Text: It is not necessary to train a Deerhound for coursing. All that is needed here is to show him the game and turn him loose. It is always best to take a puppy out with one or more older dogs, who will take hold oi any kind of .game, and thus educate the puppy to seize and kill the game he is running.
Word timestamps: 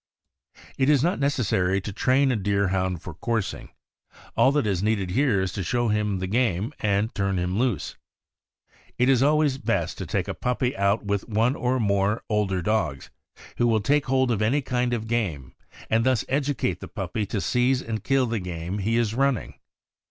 It 0.79 0.89
is 0.89 1.03
not 1.03 1.19
necessary 1.19 1.79
to 1.79 1.93
train 1.93 2.31
a 2.31 2.35
Deerhound 2.35 3.03
for 3.03 3.13
coursing. 3.13 3.69
All 4.35 4.51
that 4.53 4.65
is 4.65 4.81
needed 4.81 5.11
here 5.11 5.41
is 5.43 5.53
to 5.53 5.63
show 5.63 5.89
him 5.89 6.17
the 6.17 6.25
game 6.25 6.73
and 6.79 7.13
turn 7.13 7.37
him 7.37 7.59
loose. 7.59 7.97
It 8.97 9.09
is 9.09 9.21
always 9.21 9.59
best 9.59 9.99
to 9.99 10.07
take 10.07 10.27
a 10.27 10.33
puppy 10.33 10.75
out 10.75 11.05
with 11.05 11.29
one 11.29 11.55
or 11.55 11.79
more 11.79 12.23
older 12.29 12.63
dogs, 12.63 13.11
who 13.57 13.67
will 13.67 13.79
take 13.79 14.07
hold 14.07 14.31
oi 14.31 14.43
any 14.43 14.63
kind 14.63 14.91
of 14.95 15.05
.game, 15.05 15.53
and 15.87 16.03
thus 16.03 16.25
educate 16.27 16.79
the 16.79 16.87
puppy 16.87 17.27
to 17.27 17.39
seize 17.39 17.79
and 17.83 18.03
kill 18.03 18.25
the 18.25 18.39
game 18.39 18.79
he 18.79 18.97
is 18.97 19.13
running. 19.13 19.59